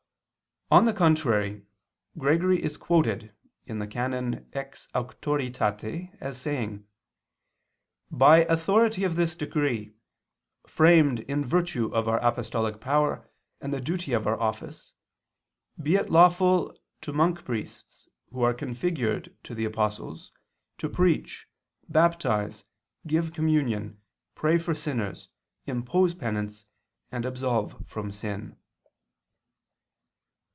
[0.73, 1.65] On the contrary,
[2.17, 3.33] Gregory is quoted
[3.67, 3.83] (XVI, qu.
[3.83, 4.45] i, can.
[4.53, 6.85] Ex auctoritate) as saying:
[8.09, 9.95] "By authority of this decree
[10.65, 13.29] framed in virtue of our apostolic power
[13.59, 14.93] and the duty of our office,
[15.83, 20.31] be it lawful to monk priests who are configured to the apostles,
[20.77, 21.47] to preach,
[21.89, 22.63] baptize,
[23.05, 23.99] give communion,
[24.35, 25.27] pray for sinners,
[25.65, 26.65] impose penance,
[27.11, 28.55] and absolve from sin."